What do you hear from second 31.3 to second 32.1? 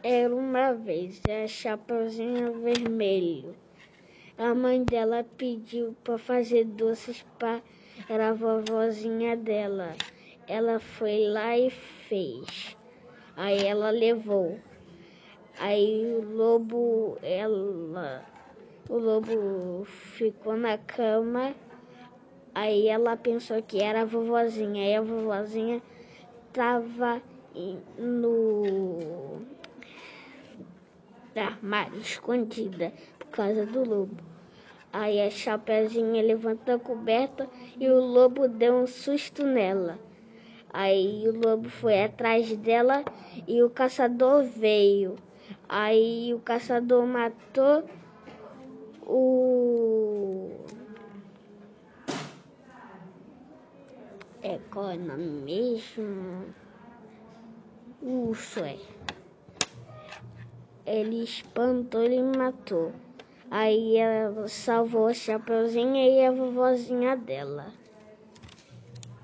armário,